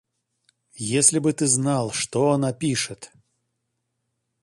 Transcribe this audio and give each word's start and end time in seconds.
Если 0.79 1.19
бы 1.19 1.31
ты 1.31 1.45
знал, 1.45 1.91
что 1.91 2.31
она 2.31 2.53
пишет! 2.53 3.11